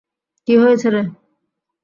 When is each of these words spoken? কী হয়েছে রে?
কী 0.47 0.53
হয়েছে 0.61 0.87
রে? 0.93 1.01